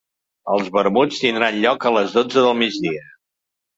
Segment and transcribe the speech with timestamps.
[0.53, 3.09] El vermuts tindran lloc a les dotze del migdia.